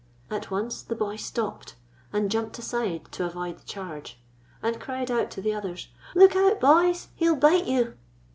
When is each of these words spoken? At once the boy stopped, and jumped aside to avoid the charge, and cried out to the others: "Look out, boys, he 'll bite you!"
At 0.31 0.49
once 0.49 0.81
the 0.81 0.95
boy 0.95 1.15
stopped, 1.15 1.75
and 2.11 2.31
jumped 2.31 2.57
aside 2.57 3.11
to 3.11 3.23
avoid 3.27 3.59
the 3.59 3.65
charge, 3.65 4.19
and 4.63 4.79
cried 4.81 5.11
out 5.11 5.29
to 5.29 5.43
the 5.43 5.53
others: 5.53 5.89
"Look 6.15 6.35
out, 6.35 6.59
boys, 6.59 7.09
he 7.13 7.29
'll 7.29 7.35
bite 7.35 7.67
you!" 7.67 7.93